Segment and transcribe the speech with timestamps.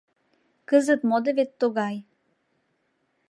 [0.69, 1.95] Кызыт модо вет тугай: